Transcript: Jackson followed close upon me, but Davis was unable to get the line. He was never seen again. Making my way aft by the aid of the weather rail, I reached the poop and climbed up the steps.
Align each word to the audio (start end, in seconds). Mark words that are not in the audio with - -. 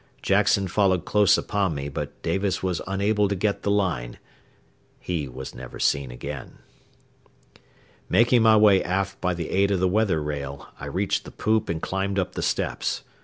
Jackson 0.23 0.67
followed 0.67 1.05
close 1.05 1.37
upon 1.37 1.75
me, 1.75 1.87
but 1.87 2.23
Davis 2.23 2.63
was 2.63 2.81
unable 2.87 3.27
to 3.27 3.35
get 3.35 3.61
the 3.61 3.69
line. 3.69 4.17
He 4.99 5.27
was 5.27 5.53
never 5.53 5.77
seen 5.77 6.09
again. 6.09 6.57
Making 8.09 8.41
my 8.41 8.57
way 8.57 8.83
aft 8.83 9.21
by 9.21 9.35
the 9.35 9.51
aid 9.51 9.69
of 9.69 9.79
the 9.79 9.87
weather 9.87 10.19
rail, 10.19 10.67
I 10.79 10.87
reached 10.87 11.23
the 11.23 11.29
poop 11.29 11.69
and 11.69 11.79
climbed 11.83 12.17
up 12.17 12.31
the 12.33 12.41
steps. 12.41 13.03